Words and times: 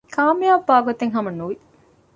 ކާމިޔާބުވާގޮތެއް 0.15 1.13
ހަމަ 1.15 1.31
ނުވި 1.39 1.55